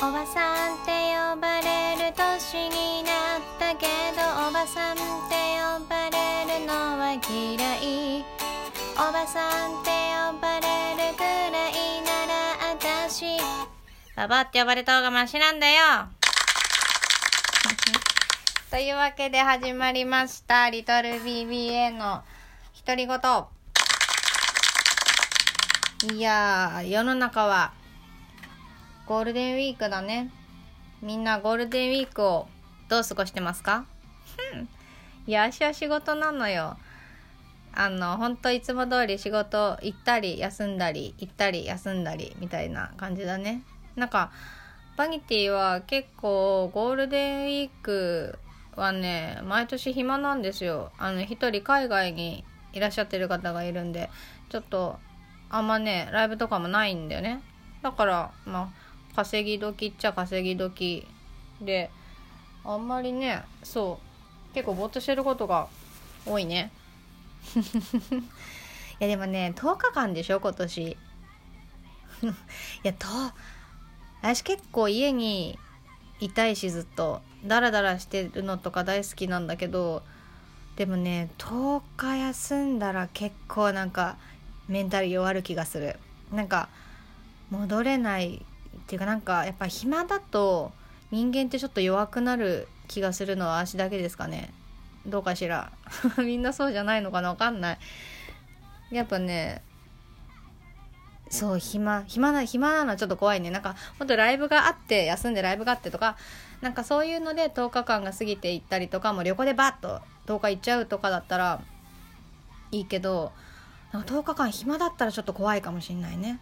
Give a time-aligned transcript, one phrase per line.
[0.00, 4.96] おばさんって呼ばれる年になったけどおばさんっ
[5.28, 8.24] て呼ばれるのは嫌い。
[8.94, 12.34] おばさんって呼ばれるくらいなら
[12.76, 13.38] 私
[14.14, 16.06] ババって呼ばれた方がマシなんだよ。
[18.70, 22.22] というわけで始まりましたリトル BBA の
[22.86, 23.18] 独り言。
[26.16, 27.72] いやー世の中は
[29.08, 30.30] ゴールデンウィークだね。
[31.00, 32.46] みんなゴールデンウィークを
[32.90, 33.86] どう過ごしてますか？
[35.26, 36.76] いや、私は仕事なのよ。
[37.72, 43.62] あの、ほんといつも通り仕事行ったり休んだり、行ったり休んだりみたいな感じだね。
[43.96, 44.30] なんか、
[44.98, 48.38] バニティは結構ゴールデンウィーク
[48.76, 50.92] はね、毎年暇なんですよ。
[50.98, 54.10] あの、一人海外にいらっしゃってる方がいるんで、
[54.50, 54.98] ちょっと、
[55.48, 57.40] あんまね、ライブとかもないんだよね。
[57.82, 61.06] だから、まあ、稼ぎ時っちゃ稼ぎ時
[61.60, 61.90] で
[62.64, 64.00] あんまりねそ
[64.50, 65.68] う結構ぼっとしてることが
[66.26, 66.70] 多いね。
[69.00, 70.82] いやでもね10日間でしょ今年。
[70.90, 70.96] い
[72.82, 73.06] やと
[74.20, 75.58] 私結構家に
[76.20, 77.22] いたいしずっと。
[77.44, 80.02] ダラダラしてるのとか大好きなんだけど
[80.74, 84.16] でもね10日休んだら結構なんか
[84.66, 85.98] メンタル弱る気がする。
[86.32, 86.68] なんか
[87.50, 88.44] 戻れない
[88.88, 90.72] ていうかなんかやっぱ暇だと
[91.10, 94.50] 人間ってちょっと弱くなる気がするのは足だけですかね。
[95.06, 95.70] どうかしら。
[96.18, 97.78] みんなそうじゃないのかなわかんない。
[98.90, 99.62] やっぱね
[101.28, 103.50] そう暇暇な暇なのはちょっと怖いね。
[103.50, 106.16] なんかほんとライブがあって休んでライブがあってとか
[106.62, 111.60] なんかそういうので10日間が過ぎていったりとかもう旅行でバッと10日行っちゃうとかだったら
[112.72, 113.32] いいけど
[113.92, 116.40] なんか10日間暇だったらちょっと怖いかもしんないね。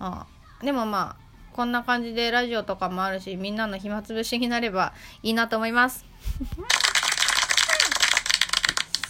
[0.00, 0.39] ああ。
[0.62, 6.04] でもまあこんな感じでラジオとかもあるしみんなの暇つぶしになればいいなと思います。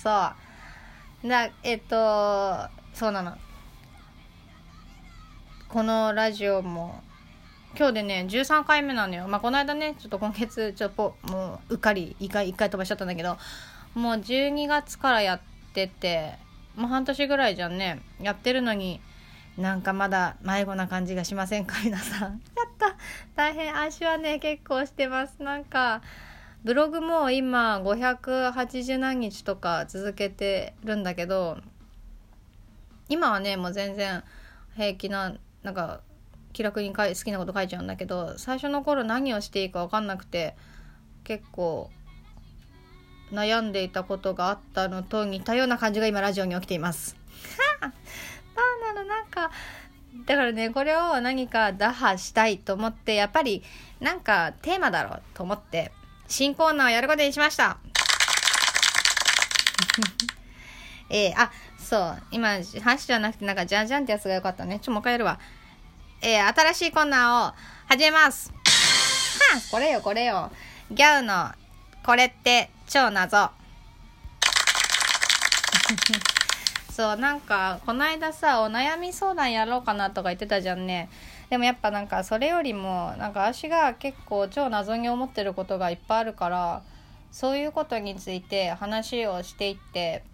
[0.03, 0.33] そ
[1.23, 1.29] う。
[1.29, 3.37] だえっとそうなの。
[5.69, 7.03] このラジオも
[7.77, 9.29] 今日でね13回目なのよ。
[9.29, 13.37] まあこの間ねちょっと今月ちょっともううっかり1回1回飛ばしちゃったんだけど
[13.95, 15.41] もう12月からやっ
[15.75, 16.35] てて
[16.75, 18.01] もう半年ぐらいじゃんね。
[18.21, 19.01] やってるのに
[19.61, 21.77] なんかまだ迷子な感じがしませんか？
[21.85, 22.31] 皆さん。
[22.31, 22.97] やった
[23.37, 25.43] 大変足はね、結構してます。
[25.43, 26.03] なんか、
[26.65, 31.59] ブログも今580何日とか続けてるんだけど、
[33.09, 34.23] 今はね、もう全然
[34.77, 36.01] 平気な、なんか、
[36.53, 40.55] 気楽に好きなこと書いちゃうんだけど、最初の頃何をしていいか分かんなくて、
[41.25, 41.91] 結構、
[43.33, 47.17] 悩んでいたことがあったのと似たような感じが今ラジオに起きています。
[49.05, 49.51] なんか
[50.27, 53.63] だからねこれを何か打破したいと思ってやっぱり
[54.01, 55.93] なんかテーマだろうと思って
[56.29, 57.79] 新コーナーをやることにしました。
[61.11, 64.79] えー、あそう今箸じゃなくてなんかじゃんじゃんってやつがよかったね。
[64.81, 65.41] ちょもう一回やるわ。
[66.23, 67.55] えー、新しいコーナーを
[67.89, 68.51] 始めます。
[68.51, 68.55] は
[69.57, 70.53] あこれよこれよ。
[70.91, 71.53] ギャウの
[72.05, 73.51] これって超謎
[77.01, 81.09] そうなんかこの間さお悩み相談やろうかなとか言ってたじゃんね
[81.49, 86.83] でもやっぱなんかそれよりもなんか私が結構超謎に思ってることがいっぱいあるから
[87.33, 90.25] そういうことについて話をしていって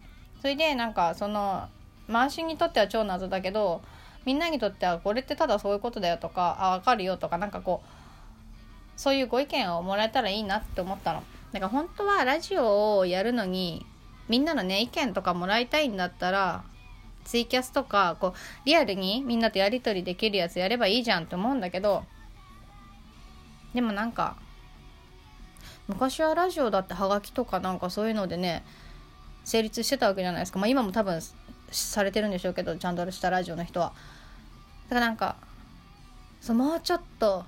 [0.40, 1.68] それでなんかその
[2.10, 3.80] 回しにとっては超謎だけど
[4.24, 7.88] みんなにとってはこれってただそういうことだよとかあ分かるよとかなんかこう
[8.96, 11.22] そういうご意見をもらえたらいいなって思ったの。
[11.52, 13.86] なんか本当はラジオをやるのに
[14.28, 16.64] みんなのね意見とかもらいたいんだったら
[17.24, 18.32] ツイキャスとかこう
[18.64, 22.04] リアルにみんなとやり取りできるやつやればいいじゃんって思うんだけど
[23.74, 24.36] でもなんか
[25.88, 28.64] 昔はラジオだってハガキとかなんかそういうのでね
[29.44, 30.58] 成立してたわけじゃないですか。
[30.58, 31.20] まあ今も多分
[31.70, 33.92] されてるんでしょうけどちゃんとしたラジオの人は。
[34.88, 35.36] だからなんか
[36.40, 37.44] そうもうちょっと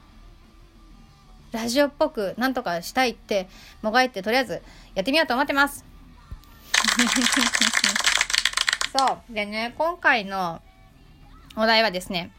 [1.50, 3.48] ラジオっぽくなんとかしたいって
[3.82, 4.62] もがいてとりあえず
[4.94, 5.87] やってみようと思ってます。
[8.96, 9.32] そう。
[9.32, 10.60] でね、今回の
[11.56, 12.32] お題はですね、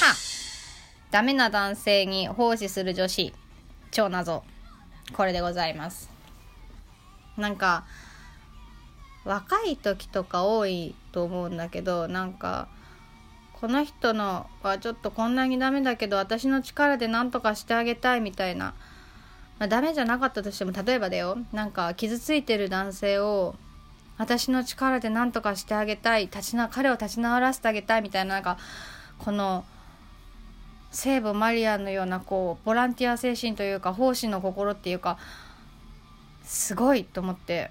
[0.00, 0.16] は
[1.10, 3.32] ダメな男性に奉仕する女子、
[3.92, 4.42] 超謎。
[5.12, 6.10] これでございます。
[7.36, 7.84] なんか、
[9.24, 12.68] 若い時とか多いと思うんだけど、なんか、
[13.52, 18.74] この人のはちょっとこんなにダメだけど、私の力で何とかしてあげたいみたいな
[19.58, 21.36] まあ、ダメじゃなかったとしても例えばだよ。
[21.52, 23.56] なんか傷ついてる男性を
[24.16, 26.22] 私の力で何とかしてあげたい。
[26.22, 28.02] 立ちな彼を立ち直らせてあげたい。
[28.02, 28.58] みたいななんか
[29.18, 29.64] この
[30.90, 35.18] 聖母マリアのようなこうボランティア精神というか奉仕の心っていうか
[36.44, 37.70] すごいと思って。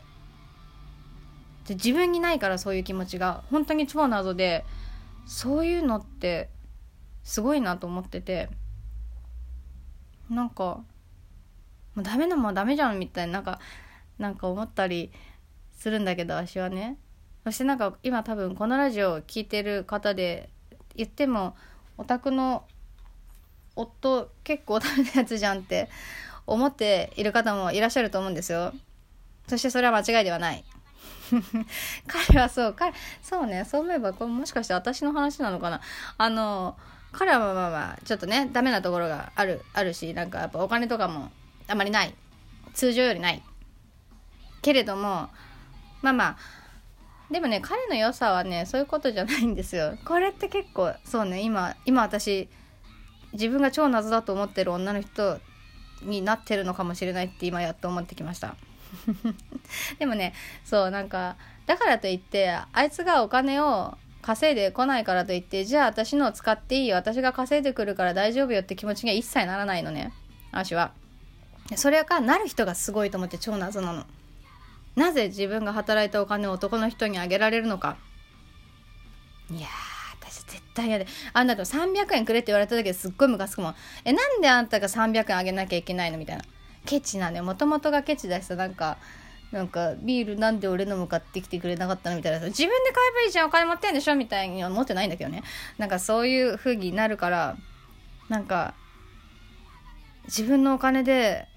[1.68, 3.44] で自分にないからそういう気持ちが。
[3.50, 4.66] 本当に超謎で
[5.26, 6.50] そういうのって
[7.24, 8.50] すごいなと思ってて。
[10.30, 10.82] なんか
[11.98, 13.60] もうダメなもんダメじゃんみたいななんか
[14.20, 15.12] なんか思ったり
[15.76, 16.98] するんだけど私はね。
[17.44, 20.50] そしてなんか今多分このラジオを聴いてる方で
[20.96, 21.56] 言っても
[21.98, 22.66] オタクの
[23.76, 25.90] 夫結構ダメなやつじゃんって
[26.46, 28.74] 思っている方もいらっしゃると思うんですよ。
[29.48, 30.64] そしてそれは間違いではない。
[32.06, 33.66] 彼はそう彼そうね。
[33.66, 35.82] そう思えばこれもしかして私の話なのかな。
[36.20, 36.78] あの
[37.12, 41.32] 彼はまあまあまあちょっとねダメなところがあるあるしなんかやっぱお金とかも
[41.68, 42.14] あまりない。
[42.74, 43.44] 通常よりない。
[44.62, 45.30] けれども
[46.02, 46.38] まあまあ
[47.32, 49.98] でもね彼の良さはねそういうことじゃないんですよ。
[50.06, 52.48] これって結構そうね今今私
[53.34, 55.40] 自分が超謎だと思ってる女の人
[56.04, 58.56] になってるのかもしれないって今やっと思ってきました。
[60.00, 61.36] でもねそうなんか
[61.66, 70.14] だからといってあいつがお金を稼いでこないからといってじゃあ私のを使っていいよ私が稼いでくるから大丈夫よって気持ちには一切ならないのね。
[70.52, 70.94] 私は。
[71.76, 74.06] それがなる人がすごいと思って超謎なの。
[74.96, 77.98] なぜ自分が働いたお金を男の人にあげられるのか。
[79.52, 79.68] いや
[80.20, 81.08] 私絶対嫌で。
[81.34, 83.76] あんなと300円くれって言われた時ですっごいムカつくもん。
[84.06, 86.44] えなんであんたが300円あげなきゃいけないのみたいな。
[86.86, 87.42] ケチなね。
[87.42, 88.98] もともとがケチだしさなんか
[89.52, 95.44] なんかビールなんで俺の向かってきてくれなかったのみたいな自分で買えばいいじゃんお金持ってんでしょみたいには思ってないんだけどね。
[95.78, 97.58] なんかそういう風になるから
[98.30, 98.74] なんか
[100.26, 101.48] 自分のお金で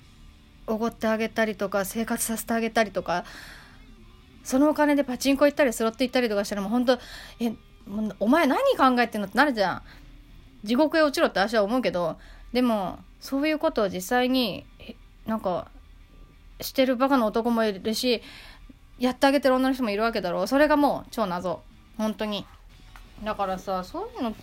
[0.73, 3.25] おごってあげたりとか生活させてあげたりとか
[4.43, 6.99] そのお金でパチンコ行ったりスロット行ったりとかしたらもう本当
[7.41, 7.53] え
[8.19, 9.83] お前何考えてんのってなるじゃん。
[10.63, 12.19] 地獄へ落ちろって私は思うけど
[12.53, 14.67] でもそういうことを実際に
[15.27, 15.69] なんか
[16.61, 18.23] してるバカな男もいるし
[18.99, 20.47] やってあげてる女の人もいるわけだろう。
[20.47, 21.63] それがもう超謎。
[21.97, 22.47] 本当に。
[23.25, 24.35] だからさそういうの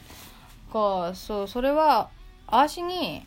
[0.72, 2.10] かそうそれは
[2.48, 3.26] あしに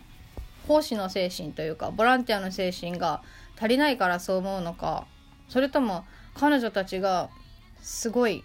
[0.70, 3.22] 奉仕の精神というかボランティアの精神が
[3.58, 5.08] 足りないからそう思うのか
[5.48, 7.28] それとも彼女たちが
[7.82, 8.44] すごい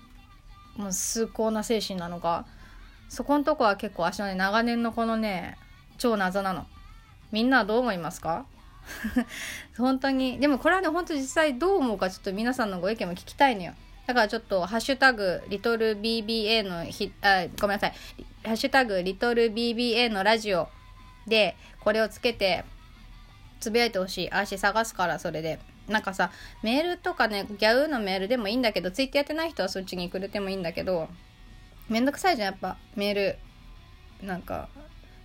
[0.76, 2.48] もう崇高な精神なのか
[3.10, 5.60] そこんとこは結構私のね長年のこのね
[6.00, 6.66] 超謎なの。
[7.32, 8.46] みんなはどう思いますか？
[9.78, 10.40] 本当に。
[10.40, 13.74] でもこれはね本当実際どう思うかちょっと皆さんのご意見も聞きたいのよ。
[14.08, 17.94] だからちょっと「ハッシュタグリトル BBA のひあごめんなさい
[18.44, 20.68] 「ハッシュタグリトル BBA のラジオ」
[21.28, 22.64] でこれをつけて
[23.60, 24.32] つぶやいてほしい。
[24.32, 25.60] あし探すからそれで。
[25.88, 26.32] なんかさ
[26.64, 31.08] メールとかねギャウのメールでもいいんだけどツイッターやってない人はそっちにくれてもいいんだけど
[31.90, 32.78] めんどくさいじゃんやっぱ。
[32.96, 33.38] メール
[34.26, 34.68] なんか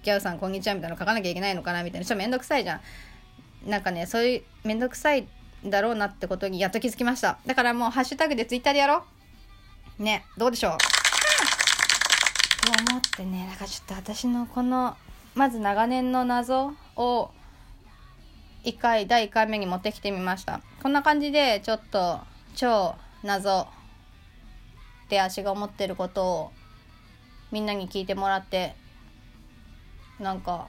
[0.02, 2.04] ギャウさんこんにちはみたいなの書かなきゃいけないのかなみたいな。
[2.04, 3.70] ちょっとめんどくさいじゃん。
[3.70, 5.26] なんかねそういうめんどくさい
[5.64, 7.38] だろうなってことにやっと気づきました。
[7.46, 9.04] だからもうハッシュタグでツイッターでやろ
[9.98, 10.02] う。
[10.02, 10.78] ねどうでしょう。
[12.66, 14.94] と思ってねなんかちょっと私のこの
[15.34, 17.30] まず長年の謎を
[18.64, 20.60] 1回第1回目に持ってきてみました。
[20.82, 22.20] こんな感じでちょっと
[22.54, 26.52] 超謎って足が思ってることを
[27.52, 28.74] みんなに聞いてもらって
[30.18, 30.68] なんか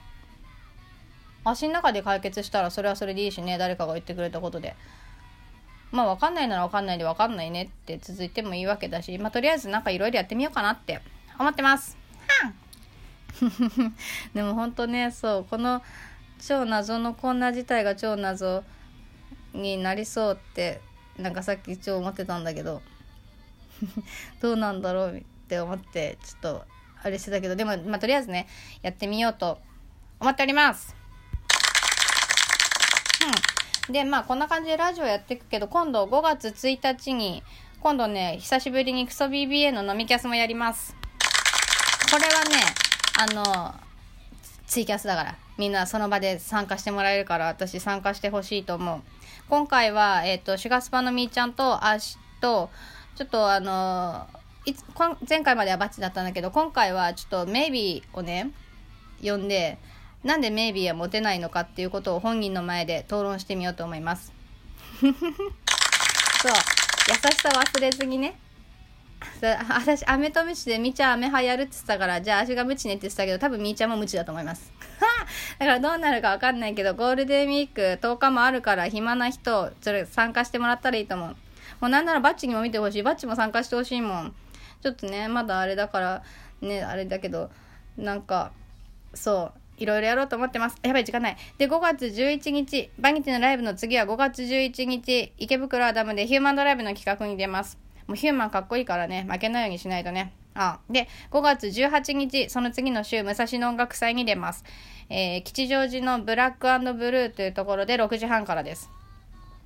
[1.44, 4.76] 足の中で解決したらそれはそれでいいしね誰かが言ってくれたことで。
[5.92, 11.02] まあ分かんないなら分かんないで分かんないねって続いてもいいわけだしまあとりあえずなんかいろいろやってみようかなって
[11.38, 12.01] 思ってます。
[14.34, 15.82] でも本当ねそうこの
[16.40, 18.64] 超謎のこんな自体が超謎
[19.54, 20.82] になりそうって
[21.18, 22.82] なんかさっき超思ってたんだけど
[24.42, 26.66] どうなんだろうって思ってちょっと
[27.04, 28.48] あれしてたけどでもまあとりあえずね
[28.82, 29.60] やってみようと
[30.20, 30.96] 思っております。
[33.88, 33.94] うん。
[33.94, 37.44] でまあこんな感じでラジオやっていくけど今度5月1日に
[37.82, 40.96] 今度ね久しぶりにクソ BBA の飲みキャスもやります。
[42.12, 43.76] これはねあの
[44.68, 45.36] ツイキャスだから。
[45.62, 49.02] みんなその場で参加してもらえるから私参加してほしいと思う。
[49.48, 52.72] 今回は、えっ、ー、とシュガスパのみーちゃんとアシと
[53.16, 54.26] ちょっとあの
[54.66, 54.84] いつ
[55.30, 58.50] 前回まではバッチだったんだけど今回はちょっとメイビーをね
[59.22, 59.78] 呼んで
[60.24, 64.34] なんでメイビーはモテないのかっていうことを本人の前で討論してみようと思います。
[65.02, 65.12] そう。
[67.08, 68.40] 優しさ忘れずにね。
[69.48, 74.72] 私、飴とムチでみーちゃん飴派やるって言ってたから、じゃあ足がムチねって言ってたけど、多分みーちゃんもムチだと思います。
[75.60, 81.30] だからどうなるかわかんないけど、ゴールデンウィーク10日もあるから、暇な人、それ参加してもらったらいいと思う。
[81.80, 83.04] もうなんならバッチにも見てほしい。
[83.04, 84.36] バッチも参加してほしいもん。
[84.82, 86.24] ちょっとね、まだあれだから、
[86.62, 87.50] ね、あれだけど、
[87.98, 88.52] なんか、
[89.14, 90.78] そういろいろやろうと思ってます。
[90.84, 91.38] やばい、時間ない。
[91.58, 97.81] で、5月11日、バニティのライブの次は5月11日、池袋アダムでヒューマンドライブの企画に出ます。
[98.08, 100.34] もうヒューマンかっこいいからね、負けないようにしないとね。
[100.54, 104.64] あで、5月18日、その次の週、武蔵野音楽祭に出ます。
[105.10, 108.90] えー、吉祥寺のブラックブルーというところで6時半からです。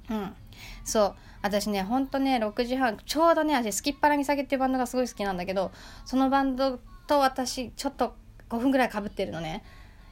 [0.09, 0.35] うん。
[0.83, 1.15] そう。
[1.41, 5.71] 私ね、ほんとね、6時半、ちょうどね、私、スキッパラに下げっていうバンドがすごい好きなんだけど、
[6.05, 8.15] そのバンドと私、ちょっと
[8.49, 9.63] 5分ぐらいかぶってるのね。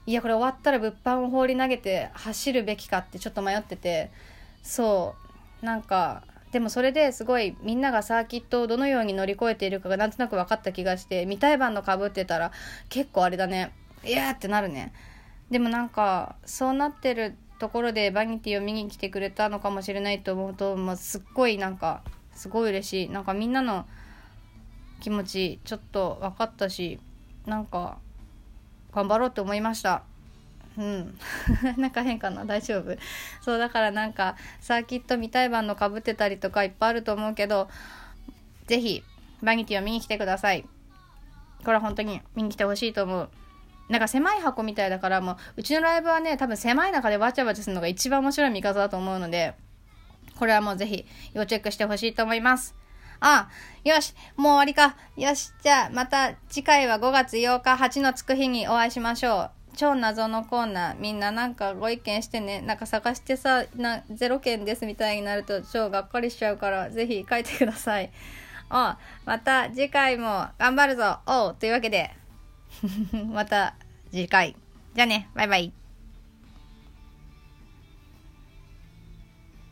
[0.06, 4.12] いやこれ終わったら物販を放り投げて走るべきかってちょっと迷ってて
[4.62, 5.16] そ
[5.62, 6.24] うなんか
[6.54, 12.52] でもそれですごいみんながサーキットをどのように乗り越えているかがなんとなく分かった気がして見たい版のかぶってたら
[12.90, 13.74] 結構あれだね。
[14.04, 14.94] いやーってなるね。
[15.50, 22.04] でもなんかそうなってるところでバニティを見に来てくれたのかもしれないと思うと、まあ、すっごいなんか
[22.36, 23.10] すごい嬉しい。
[23.10, 23.88] なんかみんなの
[25.02, 27.00] 気持ちちょっと分かったし
[27.48, 27.98] なんか
[28.94, 30.04] 頑張ろうって思いました。
[30.78, 31.18] うん。
[31.78, 32.46] なんか変かな？
[32.46, 32.96] 大丈夫。
[33.42, 37.70] そうだからなんかサーキット見たい版のかぶってたりとかいっぱいあると思うけど
[38.68, 39.04] 是非
[39.42, 40.66] バニティを見に来てください。
[41.64, 43.30] これは本当に見に来てほしいと思う。
[43.90, 49.54] なんか狭い箱みたいだからもううちのライブはね多分狭い中でわちゃわちゃするのが一番面白い見方だと思うので
[50.40, 52.76] これはもうぜひ要チェックしてほしいと思います。
[53.20, 53.48] あ、
[53.86, 54.98] よし、もう終わりか。
[55.16, 59.63] よし、じゃあまた次回は5月8日8のつく日にお会いしましょう。
[59.76, 62.62] 超謎のコーナー、みんななんかご意見してね。
[62.62, 68.12] なんか探してさ、な、0件ですみたいになると超がっかりしちゃうから、ぜひ書いてください。
[68.70, 72.12] おまた次回も頑張るぞおうというわけで、
[73.32, 73.76] また
[74.12, 74.56] 次回。
[74.96, 75.83] じゃあね、バイバイ。